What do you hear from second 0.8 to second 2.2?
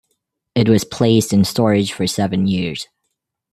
placed in storage for